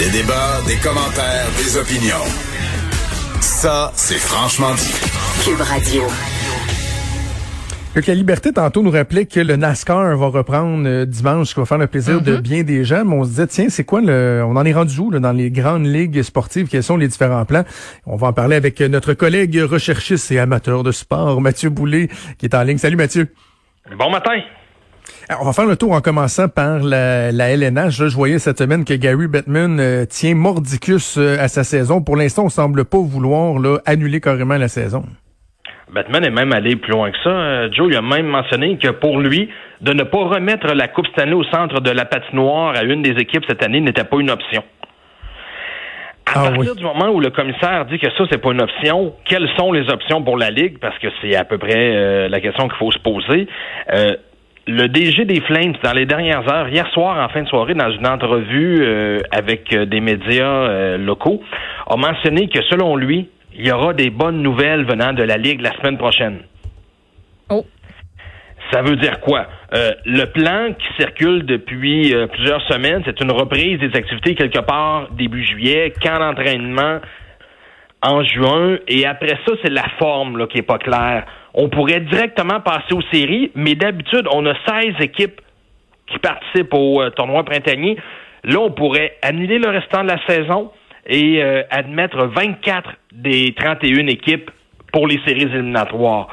Des 0.00 0.08
débats, 0.08 0.62
des 0.66 0.76
commentaires, 0.76 1.44
des 1.58 1.76
opinions. 1.76 2.24
Ça, 3.42 3.92
c'est 3.94 4.16
franchement 4.16 4.72
dit. 4.74 4.94
Cube 5.44 5.60
Radio. 5.60 6.04
Que 7.94 8.00
la 8.06 8.14
liberté, 8.14 8.50
tantôt, 8.50 8.82
nous 8.82 8.90
rappelait 8.90 9.26
que 9.26 9.40
le 9.40 9.56
NASCAR 9.56 10.16
va 10.16 10.26
reprendre 10.28 10.88
euh, 10.88 11.04
dimanche, 11.04 11.48
ce 11.48 11.54
qui 11.54 11.60
va 11.60 11.66
faire 11.66 11.76
le 11.76 11.86
plaisir 11.86 12.22
de 12.22 12.38
bien 12.38 12.62
des 12.62 12.82
gens. 12.82 13.04
Mais 13.04 13.14
on 13.14 13.24
se 13.24 13.28
disait, 13.28 13.46
tiens, 13.46 13.68
c'est 13.68 13.84
quoi 13.84 14.00
le... 14.00 14.42
On 14.48 14.56
en 14.56 14.64
est 14.64 14.72
rendu 14.72 14.98
où 14.98 15.10
là, 15.10 15.20
dans 15.20 15.32
les 15.32 15.50
grandes 15.50 15.84
ligues 15.84 16.22
sportives? 16.22 16.68
Quels 16.68 16.82
sont 16.82 16.96
les 16.96 17.08
différents 17.08 17.44
plans? 17.44 17.64
On 18.06 18.16
va 18.16 18.28
en 18.28 18.32
parler 18.32 18.56
avec 18.56 18.80
notre 18.80 19.12
collègue 19.12 19.60
recherchiste 19.70 20.32
et 20.32 20.38
amateur 20.38 20.82
de 20.82 20.92
sport, 20.92 21.42
Mathieu 21.42 21.68
Boulay, 21.68 22.08
qui 22.38 22.46
est 22.46 22.54
en 22.54 22.62
ligne. 22.62 22.78
Salut 22.78 22.96
Mathieu. 22.96 23.34
Bon 23.98 24.08
matin. 24.10 24.40
Alors, 25.30 25.42
on 25.42 25.44
va 25.44 25.52
faire 25.52 25.66
le 25.66 25.76
tour 25.76 25.92
en 25.92 26.00
commençant 26.00 26.48
par 26.48 26.80
la, 26.80 27.30
la 27.30 27.50
LNH. 27.50 27.90
je 27.90 28.16
voyais 28.16 28.40
cette 28.40 28.58
semaine 28.58 28.84
que 28.84 28.94
Gary 28.94 29.28
Bettman 29.28 29.78
euh, 29.78 30.04
tient 30.04 30.34
mordicus 30.34 31.18
euh, 31.18 31.36
à 31.38 31.46
sa 31.46 31.62
saison. 31.62 32.02
Pour 32.02 32.16
l'instant, 32.16 32.46
on 32.46 32.48
semble 32.48 32.84
pas 32.84 32.98
vouloir 32.98 33.60
là, 33.60 33.78
annuler 33.86 34.20
carrément 34.20 34.56
la 34.56 34.66
saison. 34.66 35.04
Batman 35.94 36.24
est 36.24 36.30
même 36.30 36.52
allé 36.52 36.74
plus 36.74 36.90
loin 36.90 37.12
que 37.12 37.18
ça. 37.22 37.30
Euh, 37.30 37.68
Joe 37.70 37.86
il 37.92 37.96
a 37.96 38.02
même 38.02 38.26
mentionné 38.26 38.76
que 38.76 38.88
pour 38.88 39.20
lui, 39.20 39.48
de 39.80 39.92
ne 39.92 40.02
pas 40.02 40.18
remettre 40.18 40.66
la 40.74 40.88
Coupe 40.88 41.06
cette 41.06 41.20
année 41.20 41.34
au 41.34 41.44
centre 41.44 41.80
de 41.80 41.90
la 41.92 42.06
patinoire 42.06 42.74
à 42.76 42.82
une 42.82 43.02
des 43.02 43.12
équipes 43.20 43.44
cette 43.48 43.62
année 43.62 43.80
n'était 43.80 44.02
pas 44.02 44.16
une 44.18 44.30
option. 44.30 44.64
À 46.26 46.42
ah 46.44 46.50
partir 46.50 46.74
du 46.74 46.82
moment 46.82 47.08
où 47.10 47.20
le 47.20 47.30
commissaire 47.30 47.86
dit 47.86 48.00
que 48.00 48.10
ça, 48.18 48.24
c'est 48.30 48.38
pas 48.38 48.50
une 48.50 48.62
option, 48.62 49.14
quelles 49.24 49.48
sont 49.56 49.70
les 49.70 49.88
options 49.90 50.22
pour 50.22 50.36
la 50.36 50.50
Ligue? 50.50 50.78
Parce 50.80 50.98
que 50.98 51.06
c'est 51.22 51.36
à 51.36 51.44
peu 51.44 51.58
près 51.58 51.94
euh, 51.94 52.28
la 52.28 52.40
question 52.40 52.68
qu'il 52.68 52.78
faut 52.78 52.90
se 52.90 52.98
poser. 52.98 53.46
Euh, 53.92 54.16
le 54.66 54.88
DG 54.88 55.24
des 55.24 55.40
Flames, 55.40 55.74
dans 55.82 55.92
les 55.92 56.06
dernières 56.06 56.48
heures, 56.52 56.68
hier 56.68 56.86
soir, 56.92 57.24
en 57.24 57.28
fin 57.28 57.42
de 57.42 57.48
soirée, 57.48 57.74
dans 57.74 57.90
une 57.90 58.06
entrevue 58.06 58.86
avec 59.32 59.74
des 59.74 60.00
médias 60.00 60.96
locaux, 60.96 61.42
a 61.88 61.96
mentionné 61.96 62.48
que 62.48 62.62
selon 62.64 62.96
lui, 62.96 63.28
il 63.54 63.66
y 63.66 63.72
aura 63.72 63.92
des 63.94 64.10
bonnes 64.10 64.42
nouvelles 64.42 64.84
venant 64.84 65.12
de 65.12 65.22
la 65.22 65.36
Ligue 65.36 65.60
la 65.60 65.72
semaine 65.72 65.98
prochaine. 65.98 66.40
Oh. 67.48 67.64
Ça 68.72 68.82
veut 68.82 68.96
dire 68.96 69.20
quoi? 69.20 69.46
Euh, 69.74 69.90
le 70.04 70.26
plan 70.26 70.72
qui 70.74 70.86
circule 70.96 71.44
depuis 71.44 72.14
euh, 72.14 72.26
plusieurs 72.28 72.62
semaines, 72.68 73.02
c'est 73.04 73.20
une 73.20 73.32
reprise 73.32 73.80
des 73.80 73.96
activités 73.96 74.34
quelque 74.34 74.60
part 74.60 75.08
début 75.12 75.44
juillet, 75.44 75.92
camp 76.00 76.20
d'entraînement 76.20 77.00
en 78.02 78.22
juin, 78.24 78.78
et 78.88 79.06
après 79.06 79.38
ça, 79.46 79.52
c'est 79.62 79.70
la 79.70 79.88
forme 79.98 80.38
là, 80.38 80.46
qui 80.46 80.58
est 80.58 80.62
pas 80.62 80.78
claire. 80.78 81.26
On 81.54 81.68
pourrait 81.68 82.00
directement 82.00 82.60
passer 82.60 82.94
aux 82.94 83.02
séries, 83.12 83.50
mais 83.54 83.74
d'habitude, 83.74 84.26
on 84.32 84.46
a 84.46 84.54
16 84.66 84.94
équipes 85.00 85.40
qui 86.06 86.18
participent 86.18 86.74
au 86.74 87.02
euh, 87.02 87.10
tournoi 87.10 87.44
printanier. 87.44 87.96
Là, 88.44 88.58
on 88.60 88.70
pourrait 88.70 89.16
annuler 89.22 89.58
le 89.58 89.68
restant 89.68 90.02
de 90.02 90.08
la 90.08 90.26
saison, 90.26 90.70
et 91.06 91.42
euh, 91.42 91.62
admettre 91.70 92.24
24 92.26 92.90
des 93.12 93.54
31 93.58 94.06
équipes 94.06 94.50
pour 94.92 95.06
les 95.06 95.20
séries 95.26 95.42
éliminatoires. 95.42 96.28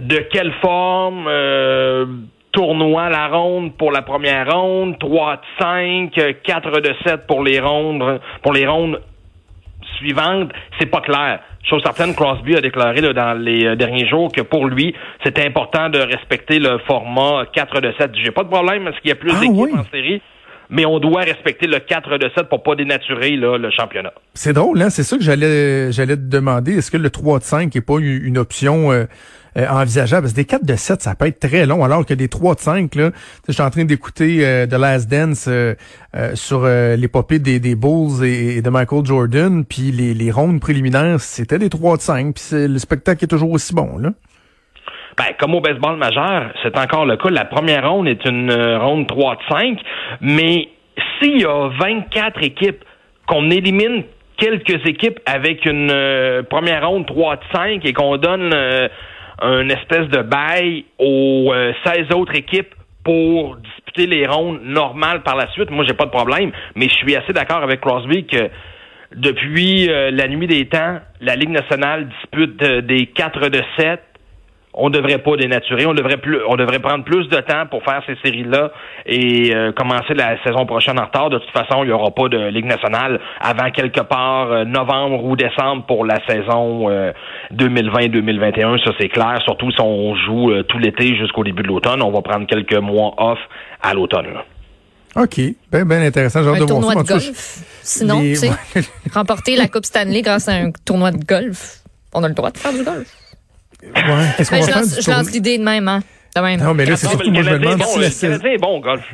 De 0.00 0.16
quelle 0.30 0.52
forme 0.60 1.26
euh, 1.28 2.06
tournoi 2.52 3.08
la 3.08 3.28
ronde 3.28 3.76
pour 3.76 3.92
la 3.92 4.02
première 4.02 4.52
ronde, 4.52 4.98
3 4.98 5.36
de 5.36 5.40
5, 5.58 6.42
4 6.42 6.80
de 6.80 6.94
7 7.06 7.26
pour 7.26 7.42
les 7.42 7.60
rondes 7.60 8.20
pour 8.42 8.52
les 8.52 8.66
rondes 8.66 9.00
suivantes, 9.96 10.52
c'est 10.78 10.90
pas 10.90 11.00
clair. 11.00 11.40
Chose 11.64 11.82
certaine, 11.82 12.14
Crosby 12.14 12.56
a 12.56 12.60
déclaré 12.60 13.00
dans 13.00 13.34
les 13.34 13.66
euh, 13.66 13.76
derniers 13.76 14.06
jours 14.06 14.30
que 14.30 14.40
pour 14.40 14.66
lui, 14.66 14.94
c'était 15.24 15.44
important 15.44 15.88
de 15.88 15.98
respecter 15.98 16.58
le 16.60 16.78
format 16.86 17.44
4 17.52 17.80
de 17.80 17.92
7. 17.98 18.10
J'ai 18.22 18.30
pas 18.30 18.44
de 18.44 18.48
problème 18.48 18.84
parce 18.84 19.00
qu'il 19.00 19.08
y 19.08 19.12
a 19.12 19.16
plus 19.16 19.32
ah 19.34 19.40
d'équipes 19.40 19.76
en 19.76 19.84
série 19.90 20.22
mais 20.70 20.86
on 20.86 20.98
doit 20.98 21.22
respecter 21.22 21.66
le 21.66 21.78
4 21.78 22.18
de 22.18 22.30
7 22.34 22.48
pour 22.48 22.62
pas 22.62 22.74
dénaturer 22.74 23.36
là, 23.36 23.58
le 23.58 23.70
championnat. 23.70 24.12
C'est 24.34 24.52
drôle, 24.52 24.80
hein? 24.82 24.90
C'est 24.90 25.02
ça 25.02 25.16
que 25.16 25.22
j'allais 25.22 25.92
j'allais 25.92 26.16
te 26.16 26.22
demander. 26.22 26.74
Est-ce 26.74 26.90
que 26.90 26.96
le 26.96 27.10
3 27.10 27.38
de 27.38 27.44
5 27.44 27.74
n'est 27.74 27.80
pas 27.80 27.98
une 27.98 28.38
option 28.38 28.92
euh, 28.92 29.04
euh, 29.56 29.68
envisageable? 29.68 30.22
Parce 30.22 30.32
que 30.32 30.36
des 30.36 30.44
4 30.44 30.64
de 30.64 30.76
7, 30.76 31.02
ça 31.02 31.14
peut 31.14 31.26
être 31.26 31.40
très 31.40 31.66
long, 31.66 31.84
alors 31.84 32.04
que 32.04 32.14
des 32.14 32.28
3 32.28 32.54
de 32.54 32.60
5, 32.60 32.94
là, 32.94 33.10
je 33.46 33.52
suis 33.52 33.62
en 33.62 33.70
train 33.70 33.84
d'écouter 33.84 34.46
euh, 34.46 34.66
The 34.66 34.74
Last 34.74 35.08
Dance 35.08 35.48
sur 36.34 36.66
l'épopée 36.66 37.38
des, 37.38 37.60
des 37.60 37.74
Bulls 37.74 38.24
et, 38.24 38.62
de 38.62 38.70
Michael 38.70 39.04
Jordan, 39.04 39.64
puis 39.64 39.92
les, 39.92 40.14
les 40.14 40.30
rondes 40.30 40.60
préliminaires, 40.60 41.20
c'était 41.20 41.58
des 41.58 41.68
3 41.68 41.98
de 41.98 42.02
5, 42.02 42.34
puis 42.34 42.44
le 42.52 42.78
spectacle 42.78 43.24
est 43.24 43.28
toujours 43.28 43.50
aussi 43.50 43.74
bon, 43.74 43.98
là. 43.98 44.10
Ben, 45.16 45.32
comme 45.38 45.54
au 45.54 45.60
baseball 45.60 45.96
majeur, 45.96 46.50
c'est 46.62 46.76
encore 46.76 47.06
le 47.06 47.16
cas. 47.16 47.30
La 47.30 47.46
première 47.46 47.90
ronde 47.90 48.06
est 48.06 48.22
une 48.26 48.50
euh, 48.50 48.78
ronde 48.78 49.06
3 49.06 49.36
de 49.36 49.40
5, 49.48 49.80
mais 50.20 50.68
s'il 51.18 51.40
y 51.40 51.44
a 51.46 51.68
24 51.68 52.42
équipes, 52.42 52.84
qu'on 53.26 53.50
élimine 53.50 54.04
quelques 54.36 54.86
équipes 54.86 55.18
avec 55.24 55.64
une 55.64 55.90
euh, 55.90 56.42
première 56.42 56.86
ronde 56.86 57.06
3 57.06 57.36
de 57.36 57.42
5 57.50 57.84
et 57.86 57.94
qu'on 57.94 58.18
donne 58.18 58.52
euh, 58.52 58.88
une 59.40 59.70
espèce 59.70 60.06
de 60.08 60.20
bail 60.20 60.84
aux 60.98 61.52
16 61.84 62.12
autres 62.14 62.36
équipes 62.36 62.74
pour 63.02 63.56
disputer 63.56 64.06
les 64.06 64.26
rondes 64.26 64.60
normales 64.64 65.22
par 65.22 65.36
la 65.36 65.50
suite, 65.52 65.70
moi 65.70 65.84
j'ai 65.86 65.94
pas 65.94 66.06
de 66.06 66.10
problème, 66.10 66.52
mais 66.74 66.88
je 66.88 66.94
suis 66.94 67.16
assez 67.16 67.32
d'accord 67.32 67.62
avec 67.62 67.80
Crosby 67.80 68.26
que 68.26 68.48
depuis 69.14 69.86
la 69.86 70.26
nuit 70.26 70.46
des 70.46 70.66
temps, 70.66 71.00
la 71.20 71.36
Ligue 71.36 71.50
nationale 71.50 72.08
dispute 72.08 72.56
des 72.56 73.06
4 73.08 73.48
de 73.50 73.62
7 73.78 74.00
on 74.76 74.90
devrait 74.90 75.18
pas 75.18 75.36
dénaturer, 75.36 75.86
on 75.86 75.94
devrait 75.94 76.18
plus, 76.18 76.38
on 76.46 76.56
devrait 76.56 76.78
prendre 76.78 77.02
plus 77.02 77.28
de 77.28 77.36
temps 77.38 77.66
pour 77.70 77.82
faire 77.82 78.02
ces 78.06 78.16
séries-là 78.22 78.70
et 79.06 79.54
euh, 79.54 79.72
commencer 79.72 80.12
la 80.14 80.42
saison 80.44 80.66
prochaine 80.66 81.00
en 81.00 81.06
retard. 81.06 81.30
De 81.30 81.38
toute 81.38 81.50
façon, 81.50 81.82
il 81.82 81.86
n'y 81.86 81.92
aura 81.92 82.10
pas 82.10 82.28
de 82.28 82.48
Ligue 82.48 82.66
nationale 82.66 83.18
avant 83.40 83.70
quelque 83.70 84.02
part 84.02 84.52
euh, 84.52 84.64
novembre 84.64 85.24
ou 85.24 85.34
décembre 85.34 85.86
pour 85.86 86.04
la 86.04 86.24
saison 86.26 86.90
2020-2021. 87.54 88.74
Euh, 88.74 88.78
Ça, 88.84 88.92
c'est 89.00 89.08
clair. 89.08 89.40
Surtout 89.44 89.70
si 89.70 89.80
on 89.80 90.14
joue 90.14 90.62
tout 90.64 90.78
l'été 90.78 91.16
jusqu'au 91.16 91.42
début 91.42 91.62
de 91.62 91.68
l'automne. 91.68 92.02
On 92.02 92.10
va 92.10 92.20
prendre 92.20 92.46
quelques 92.46 92.76
mois 92.76 93.14
off 93.16 93.38
à 93.82 93.94
l'automne. 93.94 94.34
OK. 95.16 95.36
Bien, 95.72 95.86
ben 95.86 96.02
intéressant. 96.02 96.42
Genre 96.42 96.54
un 96.54 96.60
de 96.60 96.66
tournoi 96.66 96.94
de 96.94 97.02
golf. 97.02 97.62
Sinon, 97.82 98.20
tu 98.20 98.36
sais, 98.36 98.50
remporter 99.14 99.56
la 99.56 99.68
Coupe 99.68 99.86
Stanley 99.86 100.20
grâce 100.20 100.48
à 100.48 100.52
un 100.52 100.70
tournoi 100.84 101.12
de 101.12 101.24
golf. 101.24 101.78
On 102.12 102.22
a 102.22 102.28
le 102.28 102.34
droit 102.34 102.50
de 102.50 102.58
faire 102.58 102.72
du 102.72 102.84
golf. 102.84 103.25
Ouais, 103.94 104.26
qu'est-ce 104.36 104.50
qu'on 104.50 104.56
va 104.56 104.62
je 104.62 104.66
faire 104.66 104.80
lance, 104.80 105.00
je 105.00 105.10
lance 105.10 105.30
l'idée 105.32 105.58
de 105.58 105.64
même, 105.64 105.88
hein. 105.88 106.00
De 106.34 106.40
même. 106.40 106.60
Non, 106.60 106.74
mais 106.74 106.84
là, 106.84 106.96
c'est 106.96 107.08
surtout, 107.08 107.30
moi, 107.30 107.42
je 107.42 107.50
me 107.50 107.58
demande 107.58 107.78
bon, 107.78 107.84
si 108.10 108.26
le 108.26 108.46
est 108.46 108.58
bon 108.58 108.78
au 108.78 108.80
golf. 108.80 109.04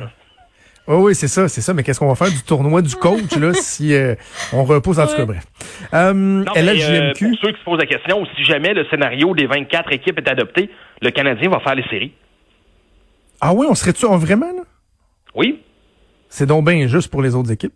Oh 0.85 0.97
oui, 0.97 1.15
c'est 1.15 1.29
ça, 1.29 1.47
c'est 1.47 1.61
ça. 1.61 1.73
Mais 1.73 1.83
qu'est-ce 1.83 1.99
qu'on 1.99 2.09
va 2.09 2.15
faire 2.15 2.29
du 2.29 2.43
tournoi 2.43 2.81
du 2.81 2.95
coach 2.95 3.35
là 3.37 3.53
si 3.61 3.93
euh, 3.93 4.15
on 4.51 4.65
repose 4.65 4.99
en 4.99 5.07
tout 5.07 5.15
cas 5.15 5.25
bref. 5.25 5.45
Euh, 5.93 6.13
non, 6.13 6.51
mais, 6.53 6.83
euh, 6.83 7.13
pour 7.17 7.37
ceux 7.41 7.51
qui 7.53 7.59
se 7.59 7.63
posent 7.63 7.79
la 7.79 7.85
question, 7.85 8.25
si 8.35 8.43
jamais 8.43 8.73
le 8.73 8.85
scénario 8.89 9.33
des 9.33 9.45
24 9.45 9.93
équipes 9.93 10.19
est 10.19 10.29
adopté, 10.29 10.69
le 11.01 11.11
Canadien 11.11 11.49
va 11.49 11.61
faire 11.61 11.75
les 11.75 11.87
séries. 11.87 12.11
Ah 13.39 13.53
oui, 13.53 13.65
on 13.69 13.75
serait-tu 13.75 14.05
vraiment 14.05 14.51
là? 14.51 14.63
Oui. 15.35 15.61
C'est 16.27 16.45
donc 16.45 16.65
bien 16.67 16.87
juste 16.87 17.09
pour 17.09 17.21
les 17.21 17.33
autres 17.33 17.51
équipes? 17.51 17.73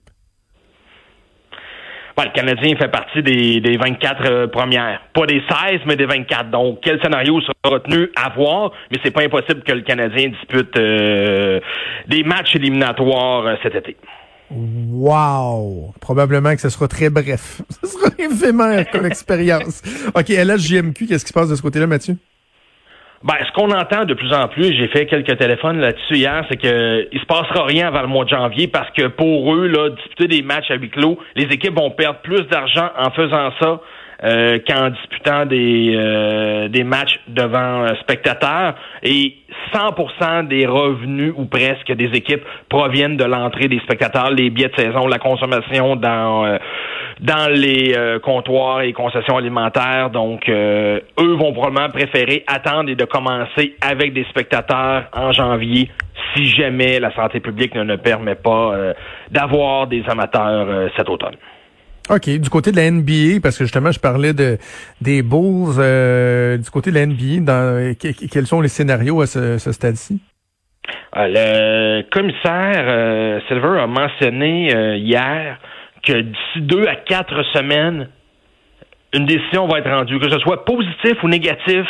Le 2.25 2.31
Canadien 2.31 2.75
fait 2.78 2.89
partie 2.89 3.22
des, 3.22 3.59
des 3.61 3.78
24 3.78 4.22
euh, 4.25 4.47
premières. 4.47 5.01
Pas 5.13 5.25
des 5.25 5.41
16, 5.47 5.81
mais 5.85 5.95
des 5.95 6.05
24. 6.05 6.50
Donc, 6.50 6.79
quel 6.81 7.00
scénario 7.01 7.39
sera 7.41 7.53
retenu 7.75 8.09
à 8.16 8.29
voir, 8.29 8.72
mais 8.91 8.97
c'est 9.03 9.11
pas 9.11 9.23
impossible 9.23 9.63
que 9.63 9.72
le 9.72 9.81
Canadien 9.81 10.29
dispute 10.29 10.75
euh, 10.78 11.59
des 12.07 12.23
matchs 12.23 12.55
éliminatoires 12.55 13.45
euh, 13.45 13.55
cet 13.61 13.75
été. 13.75 13.95
Wow! 14.50 15.94
Probablement 16.00 16.55
que 16.55 16.61
ce 16.61 16.69
sera 16.69 16.88
très 16.88 17.09
bref. 17.09 17.61
Ce 17.83 17.88
sera 17.88 18.09
éphémère 18.17 18.89
comme 18.89 19.05
expérience. 19.05 19.81
OK, 20.16 20.29
LHJMQ, 20.29 21.07
qu'est-ce 21.07 21.25
qui 21.25 21.29
se 21.29 21.34
passe 21.34 21.49
de 21.49 21.55
ce 21.55 21.61
côté-là, 21.61 21.85
Mathieu? 21.85 22.16
Ben, 23.23 23.33
ce 23.47 23.51
qu'on 23.53 23.72
entend 23.72 24.05
de 24.05 24.13
plus 24.13 24.31
en 24.31 24.47
plus, 24.47 24.73
j'ai 24.73 24.88
fait 24.89 25.07
quelques 25.07 25.38
téléphones 25.38 25.79
là-dessus 25.79 26.17
hier, 26.17 26.45
c'est 26.50 26.57
que 26.57 27.07
il 27.11 27.19
se 27.19 27.25
passera 27.25 27.66
rien 27.66 27.88
avant 27.88 28.01
le 28.01 28.07
mois 28.07 28.25
de 28.25 28.29
janvier 28.29 28.67
parce 28.67 28.90
que 28.91 29.08
pour 29.08 29.55
eux, 29.55 29.67
là, 29.67 29.90
disputer 29.90 30.28
des 30.28 30.43
matchs 30.43 30.69
à 30.69 30.75
huis 30.75 30.90
clos, 30.90 31.17
les 31.35 31.46
équipes 31.46 31.75
vont 31.75 31.90
perdre 31.90 32.19
plus 32.19 32.43
d'argent 32.43 32.90
en 32.96 33.09
faisant 33.09 33.52
ça 33.59 33.81
euh, 34.23 34.59
qu'en 34.67 34.90
disputant 34.90 35.46
des 35.46 35.93
euh, 35.96 36.67
des 36.67 36.84
matchs 36.84 37.19
devant 37.28 37.85
euh, 37.85 37.96
spectateurs. 38.02 38.75
Et 39.02 39.35
100% 39.73 40.47
des 40.47 40.67
revenus 40.67 41.34
ou 41.35 41.46
presque 41.46 41.91
des 41.91 42.16
équipes 42.16 42.43
proviennent 42.69 43.17
de 43.17 43.25
l'entrée 43.25 43.67
des 43.67 43.79
spectateurs, 43.79 44.29
les 44.29 44.52
billets 44.52 44.69
de 44.69 44.75
saison, 44.75 45.08
la 45.08 45.17
consommation 45.17 45.96
dans 45.96 46.58
dans 47.19 47.52
les 47.52 47.93
euh, 47.96 48.19
comptoirs 48.19 48.81
et 48.81 48.93
concessions 48.93 49.37
alimentaires. 49.37 50.09
Donc, 50.09 50.47
euh, 50.49 50.99
eux 51.19 51.35
vont 51.35 51.53
probablement 51.53 51.90
préférer 51.90 52.43
attendre 52.47 52.90
et 52.90 52.96
de 52.96 53.05
commencer 53.05 53.75
avec 53.81 54.14
des 54.14 54.25
spectateurs 54.25 55.05
en 55.14 55.31
janvier 55.31 55.90
si 56.35 56.46
jamais 56.49 56.99
la 56.99 57.14
santé 57.16 57.40
publique 57.40 57.73
ne, 57.75 57.84
ne 57.84 57.96
permet 57.96 58.35
pas 58.35 58.73
euh, 58.73 58.93
d'avoir 59.31 59.87
des 59.87 60.03
amateurs 60.08 60.90
cet 60.96 61.09
automne. 61.09 61.35
OK. 62.09 62.29
Du 62.40 62.49
côté 62.49 62.72
de 62.72 62.78
la 62.78 62.90
NBA, 62.90 63.41
parce 63.41 63.58
que 63.58 63.66
justement, 63.66 63.91
je 63.91 63.99
parlais 63.99 64.34
de 64.34 64.58
des 65.02 65.22
Bulls, 65.22 65.75
du 66.58 66.69
côté 66.69 66.91
de 66.91 66.96
la 66.96 67.05
NBA, 67.05 67.41
dans, 67.41 67.96
quels 67.99 68.47
sont 68.47 68.61
les 68.61 68.69
scénarios 68.69 69.22
à 69.22 69.28
ce, 69.28 69.58
ce 69.58 69.72
stade-ci? 69.72 70.22
le 71.16 72.03
commissaire 72.11 73.41
Silver 73.47 73.79
a 73.79 73.87
mentionné 73.87 74.97
hier 74.97 75.58
d'ici 76.11 76.61
deux 76.61 76.85
à 76.87 76.95
quatre 76.95 77.43
semaines, 77.53 78.09
une 79.13 79.25
décision 79.25 79.67
va 79.67 79.79
être 79.79 79.89
rendue, 79.89 80.19
que 80.19 80.29
ce 80.29 80.39
soit 80.39 80.65
positif 80.65 81.23
ou 81.23 81.27
négatif. 81.27 81.85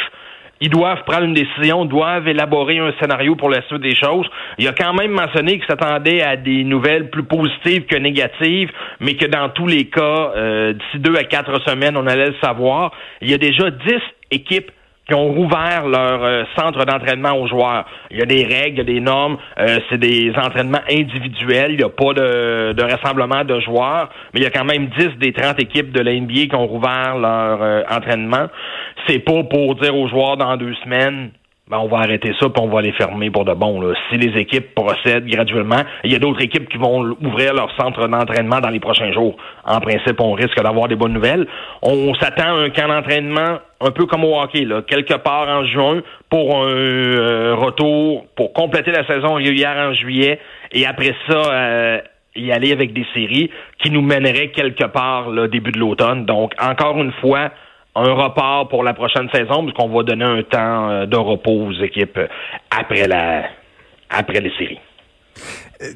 Ils 0.59 0.69
doivent 0.69 1.03
prendre 1.05 1.23
une 1.25 1.35
décision, 1.35 1.85
doivent 1.85 2.27
élaborer 2.27 2.79
un 2.79 2.91
scénario 2.99 3.35
pour 3.35 3.49
la 3.49 3.61
suite 3.67 3.81
des 3.81 3.95
choses. 3.95 4.25
Il 4.57 4.67
a 4.67 4.73
quand 4.73 4.93
même 4.93 5.11
mentionné 5.11 5.59
qu'il 5.59 5.67
s'attendait 5.67 6.23
à 6.23 6.35
des 6.35 6.63
nouvelles 6.63 7.11
plus 7.11 7.23
positives 7.23 7.85
que 7.85 7.95
négatives, 7.95 8.71
mais 8.99 9.13
que 9.13 9.27
dans 9.27 9.49
tous 9.49 9.67
les 9.67 9.85
cas, 9.85 10.31
euh, 10.35 10.73
d'ici 10.73 10.99
deux 10.99 11.15
à 11.15 11.23
quatre 11.25 11.61
semaines, 11.67 11.95
on 11.95 12.07
allait 12.07 12.29
le 12.29 12.35
savoir. 12.41 12.91
Il 13.21 13.29
y 13.29 13.35
a 13.35 13.37
déjà 13.37 13.69
dix 13.69 14.01
équipes 14.31 14.71
qui 15.07 15.13
ont 15.13 15.31
rouvert 15.31 15.87
leur 15.87 16.23
euh, 16.23 16.43
centre 16.57 16.83
d'entraînement 16.85 17.31
aux 17.31 17.47
joueurs. 17.47 17.85
Il 18.11 18.17
y 18.17 18.21
a 18.21 18.25
des 18.25 18.43
règles, 18.43 18.73
il 18.73 18.77
y 18.77 18.81
a 18.81 18.83
des 18.83 18.99
normes, 18.99 19.37
euh, 19.57 19.79
c'est 19.89 19.97
des 19.97 20.33
entraînements 20.35 20.81
individuels, 20.89 21.71
il 21.71 21.77
n'y 21.77 21.83
a 21.83 21.89
pas 21.89 22.13
de, 22.13 22.81
rassemblement 22.81 23.43
de 23.45 23.59
joueurs, 23.61 24.09
mais 24.33 24.41
il 24.41 24.43
y 24.43 24.45
a 24.45 24.49
quand 24.49 24.65
même 24.65 24.87
10 24.97 25.17
des 25.19 25.31
30 25.31 25.61
équipes 25.61 25.91
de 25.91 26.01
la 26.01 26.13
NBA 26.13 26.47
qui 26.47 26.55
ont 26.55 26.67
rouvert 26.67 27.17
leur 27.17 27.61
euh, 27.61 27.83
entraînement. 27.89 28.47
C'est 29.07 29.19
pas 29.19 29.43
pour 29.43 29.75
dire 29.75 29.95
aux 29.95 30.09
joueurs 30.09 30.35
dans 30.35 30.57
deux 30.57 30.73
semaines, 30.83 31.31
ben, 31.69 31.79
on 31.79 31.87
va 31.87 31.97
arrêter 31.97 32.33
ça 32.39 32.47
puis 32.49 32.63
on 32.63 32.67
va 32.67 32.81
les 32.81 32.93
fermer 32.93 33.29
pour 33.29 33.43
de 33.45 33.53
bon. 33.53 33.81
Si 34.09 34.17
les 34.17 34.39
équipes 34.39 34.73
procèdent 34.73 35.25
graduellement, 35.25 35.83
il 36.03 36.13
y 36.13 36.15
a 36.15 36.19
d'autres 36.19 36.41
équipes 36.41 36.69
qui 36.69 36.77
vont 36.77 37.15
ouvrir 37.21 37.53
leur 37.53 37.69
centre 37.75 38.07
d'entraînement 38.07 38.59
dans 38.59 38.69
les 38.69 38.79
prochains 38.79 39.11
jours. 39.11 39.35
En 39.65 39.79
principe, 39.79 40.19
on 40.21 40.33
risque 40.33 40.61
d'avoir 40.61 40.87
des 40.87 40.95
bonnes 40.95 41.13
nouvelles. 41.13 41.45
On 41.81 42.13
s'attend 42.15 42.55
à 42.55 42.61
un 42.61 42.69
camp 42.69 42.87
d'entraînement 42.87 43.59
un 43.81 43.91
peu 43.91 44.05
comme 44.05 44.23
au 44.23 44.39
hockey, 44.39 44.65
quelque 44.87 45.15
part 45.15 45.47
en 45.49 45.65
juin 45.65 46.01
pour 46.29 46.57
un 46.57 46.69
euh, 46.69 47.55
retour, 47.55 48.25
pour 48.35 48.53
compléter 48.53 48.91
la 48.91 49.05
saison 49.05 49.35
régulière 49.35 49.75
en 49.77 49.93
juillet 49.93 50.39
et 50.71 50.85
après 50.85 51.13
ça, 51.29 51.41
euh, 51.51 51.99
y 52.35 52.51
aller 52.51 52.71
avec 52.71 52.93
des 52.93 53.05
séries 53.13 53.49
qui 53.79 53.91
nous 53.91 54.01
mèneraient 54.01 54.49
quelque 54.49 54.85
part 54.85 55.29
là, 55.29 55.47
début 55.47 55.71
de 55.71 55.79
l'automne. 55.79 56.25
Donc, 56.25 56.53
encore 56.61 56.97
une 56.97 57.11
fois, 57.13 57.51
un 57.97 58.13
report 58.13 58.67
pour 58.69 58.83
la 58.83 58.93
prochaine 58.93 59.29
saison, 59.29 59.63
puisqu'on 59.63 59.89
va 59.89 60.03
donner 60.03 60.25
un 60.25 60.43
temps 60.43 60.89
euh, 60.89 61.05
de 61.05 61.17
repos 61.17 61.67
aux 61.67 61.73
équipes 61.83 62.19
après 62.69 63.07
la 63.07 63.45
après 64.09 64.39
les 64.39 64.51
séries. 64.57 64.79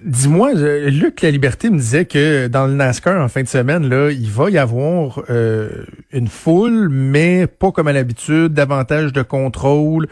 Dis-moi, 0.03 0.53
Luc 0.53 1.21
La 1.21 1.31
Liberté 1.31 1.71
me 1.71 1.77
disait 1.77 2.05
que 2.05 2.47
dans 2.47 2.67
le 2.67 2.73
NASCAR 2.73 3.19
en 3.19 3.27
fin 3.27 3.41
de 3.41 3.47
semaine, 3.47 3.89
là, 3.89 4.11
il 4.11 4.29
va 4.29 4.51
y 4.51 4.59
avoir 4.59 5.23
euh, 5.31 5.85
une 6.11 6.27
foule, 6.27 6.89
mais 6.89 7.47
pas 7.47 7.71
comme 7.71 7.87
à 7.87 7.93
l'habitude, 7.93 8.53
davantage 8.53 9.11
de 9.11 9.23
contrôle. 9.23 10.07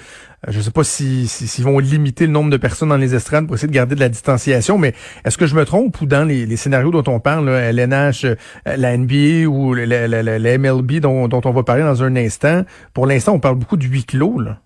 Euh, 0.48 0.52
je 0.52 0.58
ne 0.58 0.64
sais 0.64 0.72
pas 0.72 0.84
s'ils 0.84 1.30
si, 1.30 1.62
vont 1.62 1.78
limiter 1.78 2.26
le 2.26 2.32
nombre 2.32 2.50
de 2.50 2.58
personnes 2.58 2.90
dans 2.90 2.98
les 2.98 3.14
estrades 3.14 3.46
pour 3.46 3.56
essayer 3.56 3.68
de 3.68 3.74
garder 3.74 3.94
de 3.94 4.00
la 4.00 4.10
distanciation, 4.10 4.80
mais 4.80 4.96
est-ce 5.24 5.38
que 5.38 5.46
je 5.46 5.54
me 5.54 5.66
trompe 5.66 6.02
ou 6.02 6.08
dans 6.08 6.28
les, 6.28 6.56
scénarios 6.58 6.90
dont 6.90 7.12
on 7.12 7.20
parle, 7.20 7.46
là, 7.46 7.60
LNH, 7.72 8.26
euh, 8.26 8.36
la 8.66 8.98
NBA 8.98 9.48
ou 9.48 9.76
la, 9.76 10.58
MLB 10.58 11.00
dont, 11.00 11.28
dont, 11.28 11.42
on 11.46 11.52
va 11.52 11.62
parler 11.62 11.84
dans 11.84 12.02
un 12.02 12.16
instant, 12.16 12.64
pour 12.96 13.06
l'instant, 13.06 13.34
on 13.34 13.40
parle 13.40 13.58
beaucoup 13.58 13.78
de 13.78 13.86
huis 13.86 14.06
clos. 14.06 14.40
Là. 14.40 14.58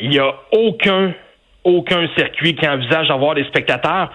Il 0.00 0.10
n'y 0.10 0.18
a 0.18 0.32
aucun 0.50 1.14
aucun 1.64 2.06
circuit 2.16 2.54
qui 2.54 2.68
envisage 2.68 3.08
d'avoir 3.08 3.34
des 3.34 3.44
spectateurs. 3.44 4.10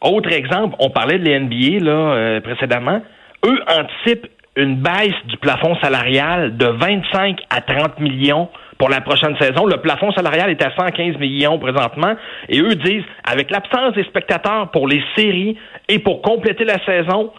Autre 0.00 0.32
exemple, 0.32 0.76
on 0.78 0.90
parlait 0.90 1.18
de 1.18 1.28
l'NBA 1.28 1.84
là 1.84 1.92
euh, 1.92 2.40
précédemment. 2.40 3.00
Eux 3.46 3.60
anticipent 3.68 4.28
une 4.56 4.76
baisse 4.76 5.14
du 5.26 5.36
plafond 5.38 5.76
salarial 5.80 6.56
de 6.56 6.66
25 6.66 7.38
à 7.50 7.60
30 7.62 8.00
millions 8.00 8.48
pour 8.78 8.90
la 8.90 9.00
prochaine 9.00 9.36
saison. 9.38 9.64
Le 9.64 9.78
plafond 9.78 10.12
salarial 10.12 10.50
est 10.50 10.62
à 10.62 10.70
115 10.76 11.16
millions 11.18 11.58
présentement. 11.58 12.14
Et 12.48 12.60
eux 12.60 12.74
disent, 12.74 13.04
avec 13.24 13.50
l'absence 13.50 13.94
des 13.94 14.04
spectateurs 14.04 14.70
pour 14.70 14.88
les 14.88 15.02
séries 15.16 15.56
et 15.88 15.98
pour 16.00 16.20
compléter 16.20 16.64
la 16.64 16.84
saison, 16.84 17.32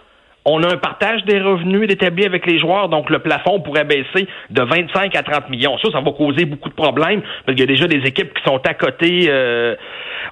on 0.45 0.61
a 0.63 0.73
un 0.73 0.77
partage 0.77 1.23
des 1.25 1.39
revenus 1.39 1.89
établi 1.89 2.25
avec 2.25 2.45
les 2.45 2.59
joueurs, 2.59 2.89
donc 2.89 3.09
le 3.09 3.19
plafond 3.19 3.61
pourrait 3.61 3.85
baisser 3.85 4.27
de 4.49 4.61
25 4.61 5.15
à 5.15 5.23
30 5.23 5.49
millions. 5.49 5.77
Ça, 5.77 5.89
ça 5.91 6.01
va 6.01 6.11
causer 6.11 6.45
beaucoup 6.45 6.69
de 6.69 6.75
problèmes, 6.75 7.21
parce 7.45 7.55
qu'il 7.55 7.61
y 7.61 7.63
a 7.63 7.67
déjà 7.67 7.87
des 7.87 8.05
équipes 8.07 8.33
qui 8.33 8.43
sont 8.43 8.59
à 8.65 8.73
côté 8.73 9.27
euh, 9.29 9.75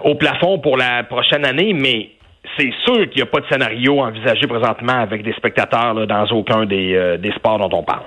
au 0.02 0.16
plafond 0.16 0.60
pour 0.60 0.78
la 0.78 1.04
prochaine 1.04 1.46
année, 1.46 1.74
mais 1.74 2.10
c'est 2.58 2.72
sûr 2.84 3.10
qu'il 3.10 3.18
n'y 3.18 3.22
a 3.22 3.28
pas 3.28 3.40
de 3.40 3.46
scénario 3.48 4.00
envisagé 4.00 4.48
présentement 4.48 5.00
avec 5.00 5.24
des 5.24 5.34
spectateurs 5.34 6.08
dans 6.08 6.26
aucun 6.32 6.66
des, 6.66 6.94
euh, 6.96 7.18
des 7.18 7.32
sports 7.34 7.60
dont 7.60 7.78
on 7.78 7.84
parle. 7.84 8.04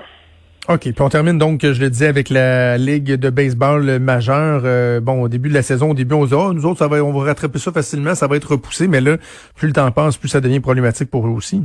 OK. 0.67 0.79
Puis 0.79 0.93
on 0.99 1.09
termine 1.09 1.37
donc, 1.37 1.61
je 1.61 1.79
le 1.79 1.89
disais, 1.89 2.07
avec 2.07 2.29
la 2.29 2.77
Ligue 2.77 3.13
de 3.13 3.29
baseball 3.29 3.99
majeure. 3.99 4.61
Euh, 4.65 4.99
bon, 4.99 5.21
au 5.21 5.27
début 5.29 5.49
de 5.49 5.53
la 5.53 5.61
saison, 5.61 5.91
au 5.91 5.93
début, 5.93 6.15
on 6.15 6.23
se 6.23 6.29
dit, 6.29 6.35
oh, 6.35 6.53
nous 6.53 6.65
autres, 6.65 6.79
ça 6.79 6.87
va, 6.87 7.03
on 7.03 7.13
va 7.13 7.25
rattraper 7.25 7.59
ça 7.59 7.71
facilement, 7.71 8.15
ça 8.15 8.27
va 8.27 8.35
être 8.35 8.51
repoussé. 8.51 8.87
Mais 8.87 8.99
là, 8.99 9.17
plus 9.55 9.67
le 9.67 9.73
temps 9.73 9.89
passe, 9.91 10.17
plus 10.17 10.29
ça 10.29 10.41
devient 10.41 10.59
problématique 10.59 11.11
pour 11.11 11.27
eux 11.27 11.31
aussi. 11.31 11.61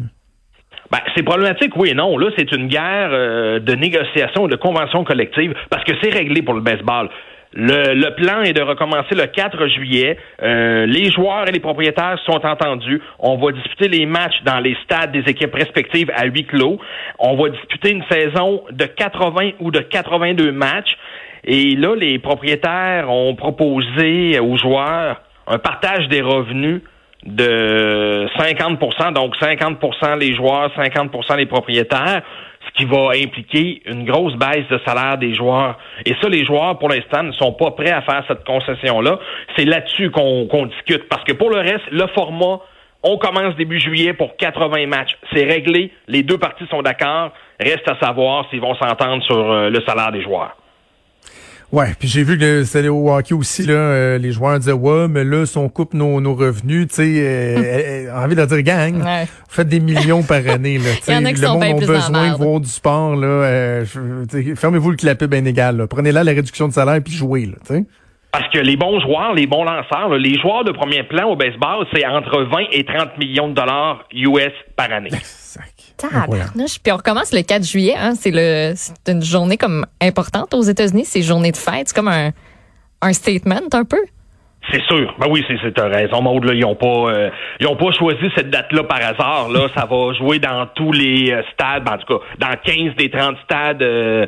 Ben, 0.90 0.98
c'est 1.14 1.22
problématique, 1.22 1.76
oui 1.76 1.90
et 1.90 1.94
non. 1.94 2.18
Là, 2.18 2.30
c'est 2.36 2.50
une 2.52 2.66
guerre 2.66 3.10
euh, 3.12 3.60
de 3.60 3.74
négociation 3.74 4.46
et 4.46 4.50
de 4.50 4.56
convention 4.56 5.04
collective 5.04 5.54
parce 5.70 5.84
que 5.84 5.92
c'est 6.02 6.10
réglé 6.10 6.42
pour 6.42 6.54
le 6.54 6.60
baseball. 6.60 7.08
Le, 7.52 8.10
plan 8.10 8.42
est 8.42 8.52
de 8.52 8.62
recommencer 8.62 9.14
le 9.14 9.26
4 9.26 9.66
juillet. 9.68 10.16
Euh, 10.42 10.86
les 10.86 11.10
joueurs 11.10 11.48
et 11.48 11.52
les 11.52 11.60
propriétaires 11.60 12.18
sont 12.24 12.44
entendus. 12.46 13.00
On 13.18 13.36
va 13.38 13.52
disputer 13.52 13.88
les 13.88 14.06
matchs 14.06 14.40
dans 14.44 14.60
les 14.60 14.76
stades 14.84 15.10
des 15.10 15.28
équipes 15.28 15.54
respectives 15.54 16.10
à 16.14 16.26
huis 16.26 16.44
clos. 16.44 16.78
On 17.18 17.36
va 17.36 17.48
disputer 17.50 17.90
une 17.90 18.04
saison 18.10 18.62
de 18.70 18.84
80 18.84 19.50
ou 19.60 19.70
de 19.70 19.80
82 19.80 20.52
matchs. 20.52 20.96
Et 21.42 21.74
là, 21.74 21.96
les 21.96 22.18
propriétaires 22.18 23.10
ont 23.10 23.34
proposé 23.34 24.38
aux 24.38 24.56
joueurs 24.56 25.20
un 25.48 25.58
partage 25.58 26.06
des 26.08 26.20
revenus 26.20 26.82
de 27.24 28.26
50% 28.38 29.12
donc 29.12 29.36
50% 29.36 30.18
les 30.18 30.34
joueurs, 30.34 30.70
50% 30.76 31.36
les 31.36 31.46
propriétaires, 31.46 32.22
ce 32.66 32.70
qui 32.76 32.84
va 32.84 33.10
impliquer 33.10 33.82
une 33.86 34.04
grosse 34.04 34.34
baisse 34.36 34.66
de 34.70 34.80
salaire 34.86 35.18
des 35.18 35.34
joueurs. 35.34 35.78
Et 36.06 36.14
ça, 36.20 36.28
les 36.28 36.44
joueurs, 36.44 36.78
pour 36.78 36.88
l'instant, 36.88 37.22
ne 37.22 37.32
sont 37.32 37.52
pas 37.52 37.72
prêts 37.72 37.90
à 37.90 38.02
faire 38.02 38.24
cette 38.28 38.44
concession-là. 38.44 39.18
C'est 39.56 39.64
là-dessus 39.64 40.10
qu'on 40.10 40.66
discute. 40.66 41.08
Parce 41.08 41.24
que 41.24 41.32
pour 41.32 41.50
le 41.50 41.58
reste, 41.58 41.90
le 41.90 42.06
format, 42.08 42.60
on 43.02 43.16
commence 43.16 43.56
début 43.56 43.80
juillet 43.80 44.12
pour 44.12 44.36
80 44.36 44.86
matchs. 44.86 45.16
C'est 45.32 45.44
réglé. 45.44 45.90
Les 46.06 46.22
deux 46.22 46.38
parties 46.38 46.66
sont 46.70 46.82
d'accord. 46.82 47.32
Reste 47.58 47.88
à 47.88 47.98
savoir 47.98 48.46
s'ils 48.50 48.60
vont 48.60 48.74
s'entendre 48.74 49.22
sur 49.24 49.36
euh, 49.36 49.70
le 49.70 49.80
salaire 49.86 50.12
des 50.12 50.22
joueurs. 50.22 50.54
Ouais, 51.72 51.94
puis 51.96 52.08
j'ai 52.08 52.24
vu 52.24 52.36
que 52.36 52.64
c'était 52.64 52.88
au 52.88 53.12
hockey 53.12 53.32
aussi 53.32 53.64
là, 53.64 53.74
euh, 53.74 54.18
les 54.18 54.32
joueurs 54.32 54.58
disaient 54.58 54.72
ouais, 54.72 55.06
mais 55.06 55.22
là 55.22 55.46
si 55.46 55.56
on 55.56 55.68
coupe 55.68 55.94
nos, 55.94 56.20
nos 56.20 56.34
revenus, 56.34 56.88
tu 56.88 56.94
sais, 56.94 57.12
euh, 57.18 58.12
envie 58.24 58.34
de 58.34 58.44
dire 58.44 58.62
gang, 58.62 59.00
ouais. 59.00 59.24
vous 59.24 59.54
faites 59.54 59.68
des 59.68 59.78
millions 59.78 60.24
par 60.24 60.44
année 60.48 60.78
là, 60.78 60.90
tu 60.96 61.02
sais, 61.02 61.20
le 61.20 61.48
monde 61.48 61.62
a 61.62 61.72
besoin 61.74 62.32
de 62.32 62.36
voir 62.36 62.58
du 62.58 62.68
sport 62.68 63.14
là, 63.14 63.28
euh, 63.28 63.84
fermez-vous 64.56 64.90
le 64.90 64.96
clapet 64.96 65.28
bien 65.28 65.44
égal, 65.44 65.86
prenez 65.88 66.10
là 66.10 66.24
la 66.24 66.32
réduction 66.32 66.66
de 66.66 66.72
salaire 66.72 67.00
puis 67.04 67.12
jouez 67.12 67.46
là, 67.46 67.54
tu 67.64 67.74
sais. 67.74 67.84
Parce 68.32 68.48
que 68.52 68.58
les 68.58 68.76
bons 68.76 69.00
joueurs, 69.00 69.34
les 69.34 69.46
bons 69.46 69.64
lanceurs, 69.64 70.14
les 70.16 70.38
joueurs 70.38 70.62
de 70.62 70.70
premier 70.70 71.02
plan 71.02 71.28
au 71.30 71.36
baseball, 71.36 71.84
c'est 71.92 72.06
entre 72.06 72.42
20 72.42 72.58
et 72.70 72.84
30 72.84 73.18
millions 73.18 73.48
de 73.48 73.54
dollars 73.54 74.04
US 74.12 74.52
par 74.76 74.92
année. 74.92 75.10
Puis 76.82 76.92
on 76.92 76.96
recommence 76.96 77.32
le 77.32 77.42
4 77.42 77.64
juillet. 77.64 77.94
Hein. 77.98 78.14
C'est 78.14 78.30
le, 78.32 78.72
c'est 78.74 79.12
une 79.12 79.22
journée 79.22 79.56
comme 79.56 79.86
importante 80.00 80.54
aux 80.54 80.62
États-Unis. 80.62 81.04
C'est 81.04 81.22
journée 81.22 81.52
de 81.52 81.56
fête. 81.56 81.88
C'est 81.88 81.94
comme 81.94 82.08
un, 82.08 82.30
un 83.02 83.12
statement 83.12 83.60
un 83.72 83.84
peu? 83.84 84.00
C'est 84.70 84.82
sûr. 84.82 85.14
Ben 85.18 85.26
oui, 85.30 85.44
c'est, 85.48 85.56
c'est 85.62 85.80
raison, 85.80 86.22
Maud. 86.22 86.44
Là, 86.44 86.52
ils 86.54 86.64
ont 86.64 86.76
pas, 86.76 86.86
euh, 86.86 87.30
ils 87.60 87.66
ont 87.66 87.76
pas 87.76 87.90
choisi 87.92 88.30
cette 88.36 88.50
date-là 88.50 88.84
par 88.84 88.98
hasard. 88.98 89.48
Là, 89.50 89.68
ça 89.74 89.86
va 89.86 90.12
jouer 90.12 90.38
dans 90.38 90.66
tous 90.74 90.92
les 90.92 91.32
euh, 91.32 91.42
stades, 91.52 91.82
ben, 91.82 91.94
en 91.94 91.98
tout 91.98 92.18
cas, 92.18 92.24
dans 92.38 92.54
15 92.62 92.94
des 92.96 93.10
30 93.10 93.36
stades 93.44 93.82
euh, 93.82 94.26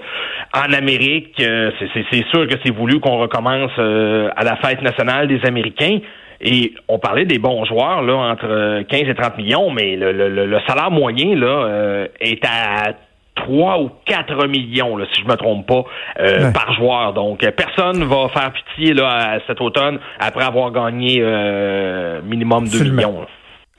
en 0.55 0.73
Amérique. 0.73 1.35
c'est, 1.37 1.89
c'est, 1.93 2.05
c'est 2.11 2.27
sûr 2.31 2.47
que 2.49 2.55
c'est 2.65 2.75
voulu 2.75 2.99
qu'on 2.99 3.19
recommence 3.19 3.73
à 3.79 4.45
la 4.45 4.57
fête 4.57 4.83
nationale 4.83 5.29
des 5.29 5.41
Américains. 5.47 5.99
Et 6.43 6.75
on 6.89 6.99
parlait 6.99 7.25
des 7.25 7.39
bons 7.39 7.65
joueurs 7.65 8.03
là 8.03 8.15
entre 8.15 8.83
15 8.83 9.03
et 9.03 9.15
30 9.15 9.39
millions, 9.39 9.71
mais 9.71 9.97
le, 9.97 10.13
le, 10.13 10.47
le 10.47 10.61
salaire 10.67 10.91
moyen 10.91 11.37
là 11.37 12.07
est 12.21 12.45
à 12.45 12.95
3 13.35 13.81
ou 13.81 13.91
4 14.07 14.47
millions, 14.47 14.97
là, 14.97 15.07
si 15.13 15.23
je 15.23 15.27
me 15.27 15.37
trompe 15.37 15.67
pas, 15.67 15.85
euh, 16.21 16.51
par 16.53 16.75
joueur. 16.75 17.13
Donc, 17.15 17.41
personne 17.57 18.05
va 18.05 18.29
faire 18.29 18.53
pitié 18.53 18.95
là, 18.95 19.39
cet 19.47 19.61
automne 19.61 19.99
après 20.19 20.45
avoir 20.45 20.71
gagné 20.71 21.19
euh, 21.21 22.21
minimum 22.23 22.69
2 22.69 22.85
millions. 22.85 23.27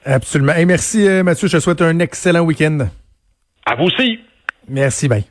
Absolument. 0.04 0.54
Et 0.54 0.64
merci, 0.64 1.06
euh, 1.08 1.22
Mathieu. 1.22 1.48
Je 1.48 1.56
te 1.56 1.62
souhaite 1.62 1.82
un 1.82 1.98
excellent 1.98 2.42
week-end. 2.42 2.86
À 3.66 3.74
vous 3.76 3.84
aussi. 3.84 4.20
Merci, 4.68 5.08
bye. 5.08 5.24